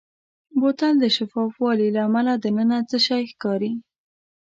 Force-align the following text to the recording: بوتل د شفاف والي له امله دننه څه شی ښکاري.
بوتل 0.59 0.93
د 0.99 1.05
شفاف 1.15 1.51
والي 1.63 1.87
له 1.95 2.01
امله 2.07 2.33
دننه 2.43 2.77
څه 2.89 2.97
شی 3.05 3.23
ښکاري. 3.31 3.71